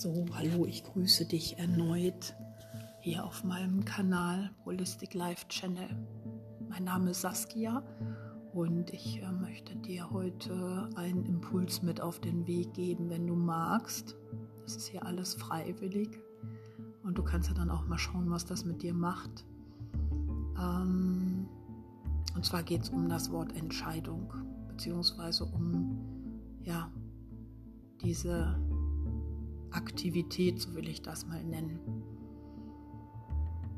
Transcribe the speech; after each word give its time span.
So, 0.00 0.26
hallo, 0.32 0.64
ich 0.64 0.84
grüße 0.84 1.24
dich 1.24 1.58
erneut 1.58 2.36
hier 3.00 3.24
auf 3.24 3.42
meinem 3.42 3.84
Kanal 3.84 4.52
Holistic 4.64 5.12
Life 5.12 5.48
Channel. 5.48 5.88
Mein 6.68 6.84
Name 6.84 7.10
ist 7.10 7.22
Saskia 7.22 7.82
und 8.52 8.90
ich 8.90 9.20
äh, 9.20 9.32
möchte 9.32 9.74
dir 9.74 10.08
heute 10.12 10.88
einen 10.94 11.24
Impuls 11.24 11.82
mit 11.82 12.00
auf 12.00 12.20
den 12.20 12.46
Weg 12.46 12.74
geben, 12.74 13.10
wenn 13.10 13.26
du 13.26 13.34
magst. 13.34 14.14
Das 14.62 14.76
ist 14.76 14.86
hier 14.86 15.04
alles 15.04 15.34
freiwillig 15.34 16.10
und 17.02 17.18
du 17.18 17.24
kannst 17.24 17.48
ja 17.48 17.56
dann 17.56 17.68
auch 17.68 17.84
mal 17.88 17.98
schauen, 17.98 18.30
was 18.30 18.44
das 18.44 18.64
mit 18.64 18.82
dir 18.82 18.94
macht. 18.94 19.46
Ähm, 20.60 21.48
und 22.36 22.44
zwar 22.44 22.62
geht 22.62 22.82
es 22.82 22.90
um 22.90 23.08
das 23.08 23.32
Wort 23.32 23.52
Entscheidung, 23.56 24.32
beziehungsweise 24.68 25.44
um 25.44 25.98
ja, 26.62 26.88
diese 28.00 28.56
Aktivität, 29.70 30.60
so 30.60 30.74
will 30.74 30.88
ich 30.88 31.02
das 31.02 31.26
mal 31.26 31.42
nennen. 31.44 31.78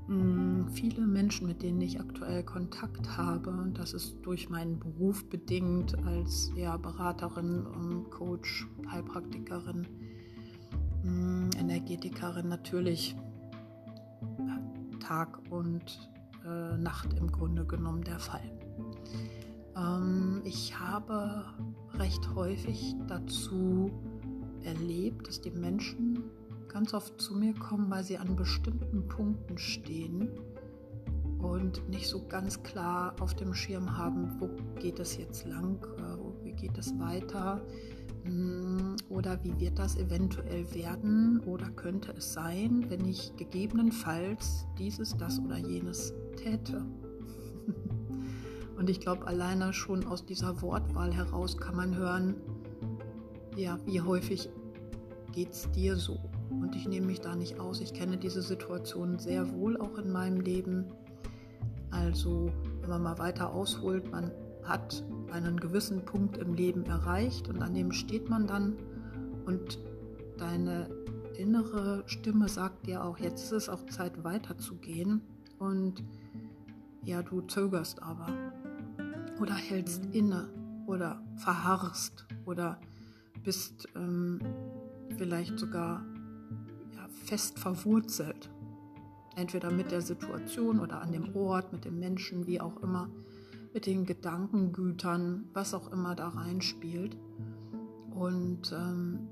Hm, 0.06 0.68
viele 0.72 1.06
Menschen, 1.06 1.46
mit 1.46 1.62
denen 1.62 1.80
ich 1.80 2.00
aktuell 2.00 2.42
Kontakt 2.42 3.16
habe, 3.16 3.70
das 3.74 3.92
ist 3.92 4.16
durch 4.22 4.48
meinen 4.50 4.78
Beruf 4.78 5.24
bedingt 5.28 5.96
als 6.04 6.50
ja, 6.56 6.76
Beraterin, 6.76 8.04
Coach, 8.10 8.66
Heilpraktikerin, 8.90 9.86
hm, 11.02 11.50
Energetikerin 11.56 12.48
natürlich 12.48 13.14
Tag 14.98 15.40
und 15.50 16.10
äh, 16.44 16.76
Nacht 16.76 17.14
im 17.14 17.30
Grunde 17.30 17.64
genommen 17.64 18.02
der 18.02 18.18
Fall. 18.18 18.50
Ähm, 19.76 20.42
ich 20.44 20.78
habe 20.78 21.44
recht 21.94 22.34
häufig 22.34 22.94
dazu 23.06 23.90
erlebt, 24.64 25.28
dass 25.28 25.40
die 25.40 25.50
Menschen 25.50 26.24
ganz 26.68 26.94
oft 26.94 27.20
zu 27.20 27.34
mir 27.34 27.54
kommen, 27.54 27.90
weil 27.90 28.04
sie 28.04 28.18
an 28.18 28.36
bestimmten 28.36 29.06
Punkten 29.08 29.58
stehen 29.58 30.30
und 31.38 31.88
nicht 31.88 32.06
so 32.06 32.26
ganz 32.28 32.62
klar 32.62 33.14
auf 33.20 33.34
dem 33.34 33.54
Schirm 33.54 33.96
haben, 33.96 34.36
wo 34.38 34.48
geht 34.78 34.98
es 34.98 35.16
jetzt 35.16 35.46
lang, 35.46 35.78
äh, 35.98 36.44
wie 36.44 36.52
geht 36.52 36.76
es 36.78 36.96
weiter 36.98 37.60
hm, 38.24 38.96
oder 39.08 39.42
wie 39.42 39.58
wird 39.58 39.78
das 39.78 39.96
eventuell 39.96 40.72
werden 40.74 41.40
oder 41.46 41.70
könnte 41.70 42.12
es 42.12 42.32
sein, 42.32 42.84
wenn 42.88 43.04
ich 43.06 43.34
gegebenenfalls 43.36 44.66
dieses, 44.78 45.16
das 45.16 45.40
oder 45.40 45.56
jenes 45.56 46.12
täte. 46.36 46.84
Und 48.76 48.88
ich 48.88 49.00
glaube, 49.00 49.26
alleine 49.26 49.72
schon 49.72 50.06
aus 50.06 50.24
dieser 50.24 50.62
Wortwahl 50.62 51.12
heraus 51.12 51.58
kann 51.58 51.76
man 51.76 51.96
hören, 51.96 52.36
ja, 53.56 53.78
wie 53.86 54.00
häufig 54.00 54.48
geht 55.32 55.52
es 55.52 55.70
dir 55.72 55.96
so? 55.96 56.18
Und 56.50 56.74
ich 56.74 56.88
nehme 56.88 57.06
mich 57.06 57.20
da 57.20 57.36
nicht 57.36 57.60
aus. 57.60 57.80
Ich 57.80 57.94
kenne 57.94 58.16
diese 58.16 58.42
Situation 58.42 59.18
sehr 59.18 59.52
wohl 59.52 59.76
auch 59.80 59.98
in 59.98 60.10
meinem 60.10 60.40
Leben. 60.40 60.86
Also, 61.90 62.50
wenn 62.80 62.90
man 62.90 63.02
mal 63.02 63.18
weiter 63.18 63.52
ausholt, 63.52 64.10
man 64.10 64.30
hat 64.64 65.04
einen 65.32 65.58
gewissen 65.58 66.04
Punkt 66.04 66.38
im 66.38 66.54
Leben 66.54 66.84
erreicht 66.84 67.48
und 67.48 67.62
an 67.62 67.74
dem 67.74 67.92
steht 67.92 68.28
man 68.28 68.46
dann 68.46 68.76
und 69.46 69.78
deine 70.38 70.88
innere 71.36 72.02
Stimme 72.06 72.48
sagt 72.48 72.86
dir 72.86 73.04
auch, 73.04 73.18
jetzt 73.18 73.44
ist 73.44 73.52
es 73.52 73.68
auch 73.68 73.84
Zeit 73.86 74.22
weiterzugehen 74.24 75.22
und 75.58 76.04
ja, 77.04 77.22
du 77.22 77.40
zögerst 77.42 78.02
aber 78.02 78.28
oder 79.40 79.54
hältst 79.54 80.04
inne 80.12 80.50
oder 80.86 81.22
verharrst 81.36 82.26
oder 82.44 82.78
bist 83.42 83.88
ähm, 83.94 84.40
vielleicht 85.16 85.58
sogar 85.58 86.04
ja, 86.94 87.08
fest 87.24 87.58
verwurzelt. 87.58 88.50
Entweder 89.36 89.70
mit 89.70 89.90
der 89.90 90.02
Situation 90.02 90.80
oder 90.80 91.00
an 91.00 91.12
dem 91.12 91.34
Ort, 91.34 91.72
mit 91.72 91.84
dem 91.84 91.98
Menschen, 91.98 92.46
wie 92.46 92.60
auch 92.60 92.82
immer, 92.82 93.08
mit 93.72 93.86
den 93.86 94.04
Gedankengütern, 94.04 95.48
was 95.52 95.74
auch 95.74 95.92
immer 95.92 96.14
da 96.14 96.28
reinspielt. 96.28 97.16
Und 98.10 98.72
ähm, 98.72 99.28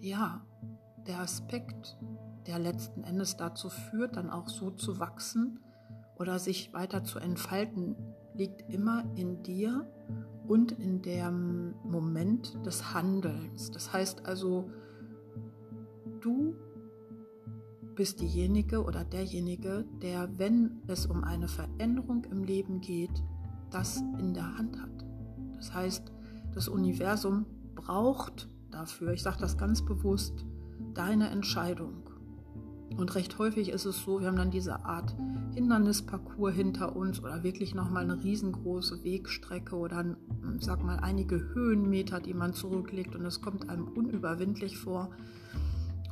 ja, 0.00 0.44
der 1.06 1.20
Aspekt, 1.20 1.96
der 2.46 2.58
letzten 2.58 3.04
Endes 3.04 3.36
dazu 3.36 3.70
führt, 3.70 4.16
dann 4.16 4.30
auch 4.30 4.48
so 4.48 4.70
zu 4.70 4.98
wachsen 4.98 5.60
oder 6.18 6.38
sich 6.38 6.72
weiter 6.72 7.04
zu 7.04 7.18
entfalten, 7.18 7.96
liegt 8.38 8.72
immer 8.72 9.04
in 9.16 9.42
dir 9.42 9.86
und 10.46 10.72
in 10.72 11.02
dem 11.02 11.74
Moment 11.84 12.64
des 12.64 12.94
Handelns. 12.94 13.70
Das 13.70 13.92
heißt 13.92 14.24
also, 14.26 14.70
du 16.20 16.54
bist 17.94 18.20
diejenige 18.20 18.84
oder 18.84 19.04
derjenige, 19.04 19.84
der, 20.00 20.30
wenn 20.38 20.82
es 20.86 21.06
um 21.06 21.24
eine 21.24 21.48
Veränderung 21.48 22.24
im 22.30 22.44
Leben 22.44 22.80
geht, 22.80 23.22
das 23.70 24.00
in 24.18 24.32
der 24.34 24.56
Hand 24.56 24.80
hat. 24.80 25.04
Das 25.56 25.74
heißt, 25.74 26.12
das 26.54 26.68
Universum 26.68 27.44
braucht 27.74 28.48
dafür, 28.70 29.12
ich 29.12 29.22
sage 29.22 29.38
das 29.40 29.58
ganz 29.58 29.84
bewusst, 29.84 30.46
deine 30.94 31.28
Entscheidung. 31.30 32.07
Und 32.96 33.14
recht 33.14 33.38
häufig 33.38 33.68
ist 33.68 33.84
es 33.84 34.02
so, 34.02 34.20
wir 34.20 34.28
haben 34.28 34.36
dann 34.36 34.50
diese 34.50 34.84
Art 34.84 35.14
Hindernisparcours 35.54 36.54
hinter 36.54 36.96
uns 36.96 37.22
oder 37.22 37.42
wirklich 37.42 37.74
nochmal 37.74 38.04
eine 38.04 38.22
riesengroße 38.22 39.04
Wegstrecke 39.04 39.76
oder 39.76 40.16
sag 40.58 40.82
mal 40.82 40.96
einige 40.96 41.54
Höhenmeter, 41.54 42.20
die 42.20 42.34
man 42.34 42.54
zurücklegt 42.54 43.14
und 43.14 43.24
es 43.24 43.40
kommt 43.40 43.68
einem 43.68 43.88
unüberwindlich 43.88 44.78
vor. 44.78 45.10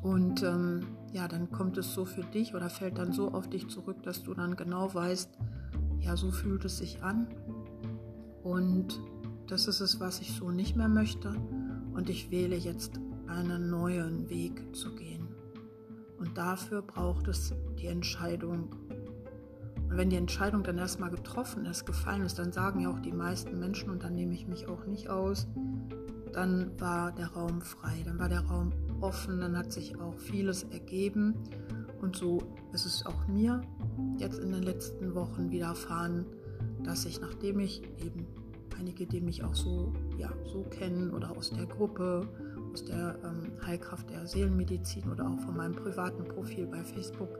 Und 0.02 0.42
ähm, 0.42 0.86
ja, 1.12 1.26
dann 1.26 1.50
kommt 1.50 1.78
es 1.78 1.92
so 1.92 2.04
für 2.04 2.22
dich 2.22 2.54
oder 2.54 2.70
fällt 2.70 2.98
dann 2.98 3.12
so 3.12 3.32
auf 3.32 3.48
dich 3.48 3.66
zurück, 3.68 4.02
dass 4.04 4.22
du 4.22 4.34
dann 4.34 4.54
genau 4.54 4.94
weißt, 4.94 5.30
ja, 6.00 6.16
so 6.16 6.30
fühlt 6.30 6.64
es 6.64 6.78
sich 6.78 7.02
an. 7.02 7.26
Und 8.44 9.00
das 9.48 9.66
ist 9.66 9.80
es, 9.80 9.98
was 9.98 10.20
ich 10.20 10.32
so 10.32 10.50
nicht 10.50 10.76
mehr 10.76 10.88
möchte. 10.88 11.34
Und 11.94 12.08
ich 12.10 12.30
wähle 12.30 12.56
jetzt 12.56 13.00
einen 13.26 13.70
neuen 13.70 14.28
Weg 14.28 14.76
zu 14.76 14.94
gehen. 14.94 15.25
Und 16.18 16.36
dafür 16.36 16.82
braucht 16.82 17.28
es 17.28 17.52
die 17.78 17.86
Entscheidung. 17.86 18.70
Und 19.88 19.96
wenn 19.96 20.10
die 20.10 20.16
Entscheidung 20.16 20.62
dann 20.62 20.78
erstmal 20.78 21.10
getroffen 21.10 21.64
ist, 21.66 21.86
gefallen 21.86 22.22
ist, 22.22 22.38
dann 22.38 22.52
sagen 22.52 22.80
ja 22.80 22.90
auch 22.90 22.98
die 22.98 23.12
meisten 23.12 23.58
Menschen, 23.58 23.90
und 23.90 24.02
dann 24.02 24.14
nehme 24.14 24.34
ich 24.34 24.46
mich 24.46 24.68
auch 24.68 24.84
nicht 24.86 25.08
aus, 25.08 25.46
dann 26.32 26.78
war 26.80 27.12
der 27.12 27.28
Raum 27.28 27.62
frei, 27.62 28.02
dann 28.04 28.18
war 28.18 28.28
der 28.28 28.40
Raum 28.40 28.72
offen, 29.00 29.40
dann 29.40 29.56
hat 29.56 29.72
sich 29.72 29.98
auch 30.00 30.14
vieles 30.18 30.64
ergeben. 30.64 31.34
Und 32.02 32.16
so 32.16 32.42
ist 32.72 32.84
es 32.84 33.06
auch 33.06 33.26
mir 33.26 33.62
jetzt 34.18 34.38
in 34.40 34.52
den 34.52 34.62
letzten 34.62 35.14
Wochen 35.14 35.50
widerfahren, 35.50 36.26
dass 36.82 37.06
ich, 37.06 37.20
nachdem 37.20 37.60
ich 37.60 37.82
eben 38.04 38.26
einige, 38.78 39.06
die 39.06 39.20
mich 39.20 39.44
auch 39.44 39.54
so, 39.54 39.92
ja, 40.18 40.30
so 40.44 40.62
kennen 40.64 41.10
oder 41.10 41.36
aus 41.36 41.50
der 41.50 41.66
Gruppe 41.66 42.28
aus 42.76 42.84
der 42.84 43.18
ähm, 43.24 43.52
Heilkraft 43.64 44.10
der 44.10 44.26
Seelenmedizin 44.26 45.10
oder 45.10 45.26
auch 45.26 45.40
von 45.40 45.56
meinem 45.56 45.74
privaten 45.74 46.24
Profil 46.24 46.66
bei 46.66 46.84
Facebook, 46.84 47.30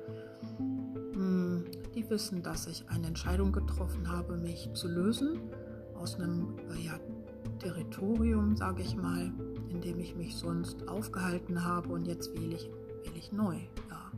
mh, 0.59 1.15
hm, 1.15 1.65
die 1.95 2.09
wissen, 2.09 2.43
dass 2.43 2.67
ich 2.67 2.89
eine 2.89 3.09
Entscheidung 3.09 3.53
getroffen 3.53 4.11
habe, 4.11 4.39
mich 4.39 4.71
zu 4.73 4.89
lösen 4.89 5.39
aus 5.93 6.15
einem 6.15 6.57
äh, 6.71 6.87
ja, 6.87 6.99
Territorium, 7.59 8.57
sage 8.57 8.81
ich 8.81 8.97
mal, 8.97 9.31
in 9.69 9.83
dem 9.83 10.01
ich 10.01 10.17
mich 10.17 10.37
sonst 10.37 10.89
aufgehalten 10.89 11.63
habe 11.63 11.91
und 11.91 12.07
jetzt 12.07 12.33
wähle 12.35 12.55
ich, 12.55 12.71
wähle 13.05 13.19
ich 13.19 13.31
neu. 13.31 13.57
Ja. 13.91 14.11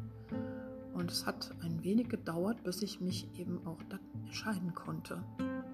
Und 0.94 1.10
es 1.10 1.26
hat 1.26 1.52
ein 1.62 1.82
wenig 1.82 2.10
gedauert, 2.10 2.62
bis 2.62 2.80
ich 2.80 3.00
mich 3.00 3.28
eben 3.36 3.66
auch 3.66 3.80
entscheiden 4.24 4.72
konnte, 4.72 5.24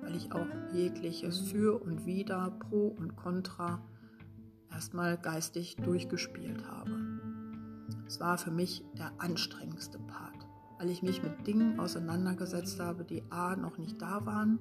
weil 0.00 0.16
ich 0.16 0.32
auch 0.32 0.46
jegliches 0.72 1.38
Für 1.40 1.82
und 1.82 2.06
Wider, 2.06 2.50
Pro 2.60 2.96
und 2.98 3.14
Contra 3.14 3.82
erstmal 4.74 5.16
geistig 5.16 5.76
durchgespielt 5.76 6.66
habe. 6.68 6.90
Es 8.06 8.20
war 8.20 8.38
für 8.38 8.50
mich 8.50 8.84
der 8.98 9.12
anstrengendste 9.18 9.98
Part, 9.98 10.46
weil 10.78 10.90
ich 10.90 11.02
mich 11.02 11.22
mit 11.22 11.46
Dingen 11.46 11.80
auseinandergesetzt 11.80 12.80
habe, 12.80 13.04
die 13.04 13.22
A 13.30 13.56
noch 13.56 13.78
nicht 13.78 14.00
da 14.02 14.26
waren, 14.26 14.58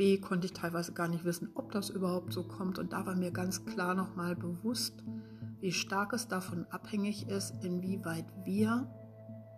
B 0.00 0.18
konnte 0.18 0.46
ich 0.46 0.54
teilweise 0.54 0.92
gar 0.92 1.08
nicht 1.08 1.26
wissen, 1.26 1.50
ob 1.54 1.72
das 1.72 1.90
überhaupt 1.90 2.32
so 2.32 2.42
kommt 2.42 2.78
und 2.78 2.94
da 2.94 3.04
war 3.04 3.14
mir 3.14 3.30
ganz 3.30 3.66
klar 3.66 3.94
nochmal 3.94 4.34
bewusst, 4.34 5.04
wie 5.60 5.72
stark 5.72 6.14
es 6.14 6.26
davon 6.26 6.64
abhängig 6.70 7.28
ist, 7.28 7.62
inwieweit 7.62 8.24
wir 8.44 8.88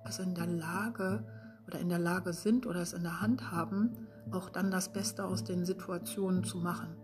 es 0.04 0.18
in 0.18 0.34
der 0.34 0.48
Lage 0.48 1.24
oder 1.68 1.78
in 1.78 1.88
der 1.88 2.00
Lage 2.00 2.32
sind 2.32 2.66
oder 2.66 2.80
es 2.80 2.92
in 2.92 3.04
der 3.04 3.20
Hand 3.20 3.52
haben, 3.52 4.08
auch 4.32 4.50
dann 4.50 4.72
das 4.72 4.92
Beste 4.92 5.24
aus 5.24 5.44
den 5.44 5.64
Situationen 5.64 6.42
zu 6.42 6.58
machen. 6.58 6.96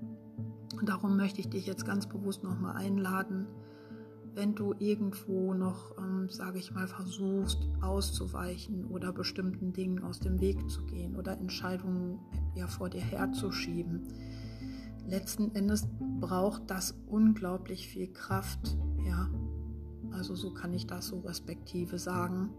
Und 0.79 0.89
darum 0.89 1.17
möchte 1.17 1.41
ich 1.41 1.49
dich 1.49 1.67
jetzt 1.67 1.85
ganz 1.85 2.07
bewusst 2.07 2.45
nochmal 2.45 2.77
einladen, 2.77 3.47
wenn 4.35 4.55
du 4.55 4.73
irgendwo 4.79 5.53
noch, 5.53 5.99
ähm, 5.99 6.29
sage 6.29 6.59
ich 6.59 6.73
mal, 6.73 6.87
versuchst 6.87 7.69
auszuweichen 7.81 8.85
oder 8.87 9.13
bestimmten 9.13 9.73
Dingen 9.73 10.05
aus 10.05 10.21
dem 10.21 10.41
Weg 10.41 10.71
zu 10.71 10.85
gehen 10.85 11.17
oder 11.17 11.37
Entscheidungen 11.39 12.21
ja 12.55 12.69
vor 12.69 12.89
dir 12.89 13.01
herzuschieben. 13.01 14.07
Letzten 15.09 15.55
Endes 15.57 15.89
braucht 16.21 16.71
das 16.71 16.95
unglaublich 17.09 17.89
viel 17.89 18.13
Kraft, 18.13 18.77
ja, 19.05 19.29
Also 20.13 20.37
so 20.37 20.55
kann 20.55 20.73
ich 20.73 20.87
das 20.87 21.09
so 21.09 21.21
respektive 21.21 21.99
sagen 21.99 22.51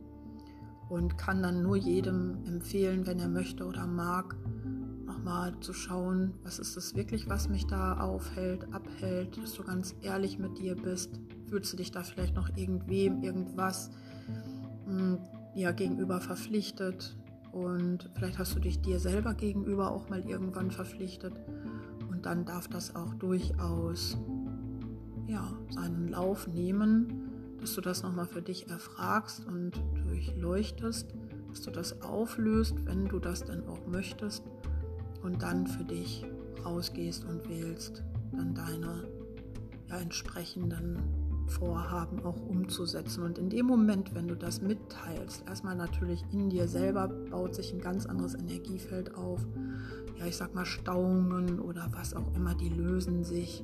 und 0.90 1.18
kann 1.18 1.42
dann 1.42 1.62
nur 1.62 1.78
jedem 1.78 2.44
empfehlen, 2.46 3.08
wenn 3.08 3.20
er 3.20 3.30
möchte 3.30 3.66
oder 3.66 3.88
mag, 3.88 4.36
nochmal 5.30 5.60
zu 5.60 5.74
schauen, 5.74 6.34
was 6.44 6.58
ist 6.58 6.76
das 6.76 6.96
wirklich, 6.96 7.30
was 7.30 7.50
mich 7.50 7.68
da 7.68 8.00
aufhält, 8.00 8.74
abhält, 8.74 9.38
dass 9.38 9.54
du 9.54 9.64
ganz 9.64 9.96
ehrlich 10.02 10.40
mit 10.40 10.58
dir 10.58 10.76
bist. 10.76 11.20
Fühlst 11.48 11.72
du 11.72 11.78
dich 11.78 11.92
da 11.92 12.02
vielleicht 12.02 12.36
noch 12.36 12.50
irgendwem, 12.56 13.22
irgendwas 13.22 13.92
hm, 14.86 15.20
ja, 15.54 15.72
gegenüber 15.72 16.20
verpflichtet? 16.20 17.16
Und 17.52 18.10
vielleicht 18.16 18.40
hast 18.40 18.56
du 18.56 18.60
dich 18.60 18.82
dir 18.82 19.00
selber 19.00 19.36
gegenüber 19.36 19.92
auch 19.92 20.10
mal 20.10 20.28
irgendwann 20.28 20.72
verpflichtet. 20.72 21.34
Und 22.10 22.26
dann 22.26 22.46
darf 22.46 22.68
das 22.68 22.96
auch 22.96 23.14
durchaus 23.14 24.18
ja, 25.28 25.54
seinen 25.70 26.08
Lauf 26.08 26.48
nehmen 26.48 27.26
dass 27.60 27.76
du 27.76 27.82
das 27.82 28.04
nochmal 28.04 28.26
für 28.26 28.42
dich 28.42 28.70
erfragst 28.70 29.46
und 29.46 29.74
durchleuchtest, 30.06 31.14
dass 31.50 31.62
du 31.62 31.72
das 31.72 32.02
auflöst, 32.02 32.86
wenn 32.86 33.04
du 33.10 33.20
das 33.20 33.44
denn 33.44 33.68
auch 33.68 33.86
möchtest 33.86 34.44
und 35.24 35.42
dann 35.42 35.68
für 35.68 35.84
dich 35.84 36.26
rausgehst 36.66 37.26
und 37.26 37.48
wählst, 37.50 38.04
dann 38.32 38.54
deine 38.54 39.08
ja, 39.90 39.98
entsprechenden 39.98 41.00
Vorhaben 41.48 42.24
auch 42.24 42.40
umzusetzen. 42.42 43.24
Und 43.24 43.38
in 43.38 43.50
dem 43.50 43.66
Moment, 43.66 44.14
wenn 44.14 44.28
du 44.28 44.36
das 44.36 44.62
mitteilst, 44.62 45.48
erstmal 45.48 45.76
natürlich 45.76 46.24
in 46.32 46.50
dir 46.50 46.68
selber 46.68 47.08
baut 47.08 47.56
sich 47.56 47.74
ein 47.74 47.80
ganz 47.80 48.06
anderes 48.06 48.36
Energiefeld 48.36 49.16
auf. 49.16 49.46
Ja, 50.20 50.26
ich 50.26 50.38
sag 50.38 50.54
mal 50.54 50.66
Stauungen 50.66 51.60
oder 51.60 51.88
was 51.92 52.14
auch 52.14 52.36
immer, 52.36 52.54
die 52.54 52.70
lösen 52.70 53.24
sich. 53.24 53.64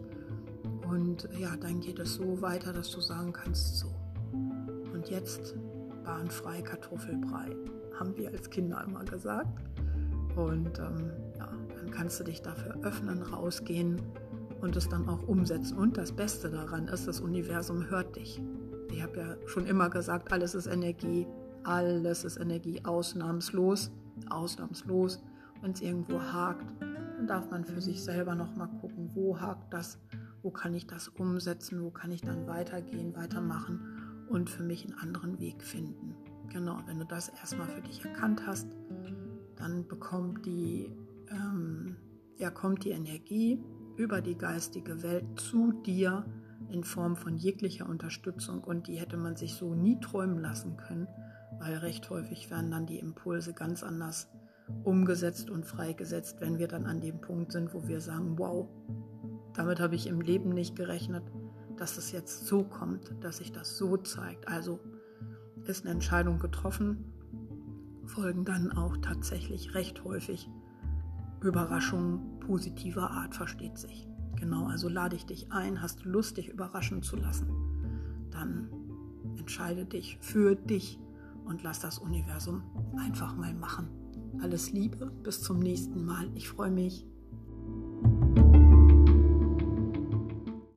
Und 0.90 1.30
ja, 1.38 1.56
dann 1.58 1.80
geht 1.80 2.00
es 2.00 2.16
so 2.16 2.42
weiter, 2.42 2.74
dass 2.74 2.92
du 2.92 3.02
sagen 3.02 3.34
kannst, 3.34 3.78
so. 3.78 3.88
Und 4.94 5.10
jetzt 5.10 5.56
bahnfrei 6.04 6.62
Kartoffelbrei, 6.62 7.56
haben 8.00 8.16
wir 8.18 8.30
als 8.30 8.50
Kinder 8.50 8.84
immer 8.88 9.04
gesagt. 9.04 9.60
Und 10.36 10.80
ähm, 10.80 11.12
dann 11.86 11.94
kannst 11.94 12.20
du 12.20 12.24
dich 12.24 12.42
dafür 12.42 12.78
öffnen, 12.84 13.22
rausgehen 13.22 14.02
und 14.62 14.76
es 14.76 14.90
dann 14.90 15.08
auch 15.08 15.28
umsetzen. 15.28 15.78
Und 15.78 15.98
das 15.98 16.12
Beste 16.12 16.50
daran 16.50 16.88
ist, 16.88 17.08
das 17.08 17.22
Universum 17.22 17.90
hört 17.90 18.16
dich. 18.16 18.42
Ich 18.92 19.04
habe 19.04 19.20
ja 19.20 19.38
schon 19.46 19.68
immer 19.68 19.90
gesagt, 19.90 20.32
alles 20.32 20.56
ist 20.56 20.66
Energie, 20.66 21.28
alles 21.64 22.24
ist 22.24 22.38
Energie, 22.38 22.84
ausnahmslos, 22.84 23.92
ausnahmslos. 24.30 25.24
Wenn 25.62 25.72
es 25.72 25.82
irgendwo 25.82 26.20
hakt, 26.20 26.66
dann 26.80 27.28
darf 27.28 27.50
man 27.52 27.66
für 27.66 27.82
sich 27.82 28.04
selber 28.04 28.34
nochmal 28.34 28.70
gucken, 28.82 29.12
wo 29.14 29.40
hakt 29.40 29.72
das 29.72 30.00
wo 30.46 30.52
kann 30.52 30.76
ich 30.76 30.86
das 30.86 31.08
umsetzen, 31.08 31.82
wo 31.82 31.90
kann 31.90 32.12
ich 32.12 32.22
dann 32.22 32.46
weitergehen, 32.46 33.16
weitermachen 33.16 33.82
und 34.30 34.48
für 34.48 34.62
mich 34.62 34.86
einen 34.86 34.94
anderen 34.94 35.40
Weg 35.40 35.64
finden. 35.64 36.14
Genau, 36.54 36.78
wenn 36.86 37.00
du 37.00 37.06
das 37.06 37.30
erstmal 37.30 37.68
für 37.68 37.82
dich 37.82 38.06
erkannt 38.06 38.46
hast, 38.46 38.68
dann 39.56 39.88
bekommt 39.88 40.46
die, 40.46 40.92
ähm, 41.32 41.96
ja, 42.38 42.50
kommt 42.50 42.84
die 42.84 42.92
Energie 42.92 43.64
über 43.98 44.22
die 44.22 44.38
geistige 44.38 45.04
Welt 45.04 45.40
zu 45.40 45.72
dir 45.84 46.26
in 46.70 46.84
Form 46.84 47.16
von 47.16 47.38
jeglicher 47.38 47.88
Unterstützung 47.88 48.64
und 48.64 48.88
die 48.88 48.96
hätte 48.96 49.18
man 49.18 49.36
sich 49.36 49.54
so 49.54 49.74
nie 49.74 50.00
träumen 50.00 50.40
lassen 50.40 50.78
können, 50.78 51.08
weil 51.60 51.76
recht 51.78 52.10
häufig 52.10 52.50
werden 52.50 52.72
dann 52.72 52.86
die 52.86 53.00
Impulse 53.00 53.54
ganz 53.54 53.84
anders 53.84 54.30
umgesetzt 54.84 55.50
und 55.50 55.66
freigesetzt, 55.66 56.42
wenn 56.42 56.58
wir 56.58 56.68
dann 56.68 56.86
an 56.86 57.02
dem 57.02 57.22
Punkt 57.22 57.52
sind, 57.52 57.74
wo 57.74 57.88
wir 57.88 58.02
sagen, 58.02 58.38
wow, 58.38 58.68
damit 59.54 59.80
habe 59.80 59.96
ich 59.96 60.08
im 60.08 60.22
Leben 60.22 60.50
nicht 60.50 60.76
gerechnet, 60.76 61.24
dass 61.78 61.98
es 61.98 62.12
jetzt 62.12 62.48
so 62.48 62.64
kommt, 62.64 63.14
dass 63.22 63.38
sich 63.38 63.52
das 63.52 63.78
so 63.78 63.98
zeigt. 63.98 64.48
Also 64.48 64.80
ist 65.66 65.86
eine 65.86 65.94
Entscheidung 65.94 66.40
getroffen, 66.40 67.12
folgen 68.06 68.46
dann 68.46 68.72
auch 68.72 68.98
tatsächlich 68.98 69.74
recht 69.74 70.04
häufig 70.04 70.50
Überraschungen 71.46 72.40
positiver 72.40 73.12
Art, 73.12 73.36
versteht 73.36 73.78
sich. 73.78 74.08
Genau, 74.36 74.68
also 74.68 74.90
lade 74.90 75.16
ich 75.16 75.26
dich 75.26 75.52
ein, 75.52 75.82
hast 75.82 76.04
du 76.04 76.10
Lust, 76.10 76.38
dich 76.38 76.50
überraschen 76.50 77.02
zu 77.02 77.16
lassen, 77.16 77.48
dann 78.32 78.70
entscheide 79.38 79.86
dich 79.86 80.18
für 80.22 80.56
dich 80.56 81.00
und 81.46 81.64
lass 81.64 81.80
das 81.80 82.00
Universum 82.00 82.64
einfach 82.98 83.36
mal 83.36 83.54
machen. 83.54 83.88
Alles 84.42 84.72
Liebe, 84.72 85.12
bis 85.24 85.42
zum 85.42 85.60
nächsten 85.60 86.04
Mal. 86.04 86.30
Ich 86.36 86.50
freue 86.50 86.72
mich. 86.72 87.08